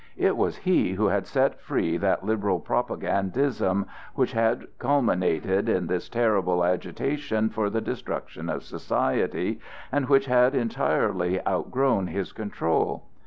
[0.17, 3.85] It was he who had set free that liberal propagandism
[4.15, 9.59] which had culminated in this terrible agitation for the destruction of society,
[9.91, 13.03] and which had entirely outgrown his control.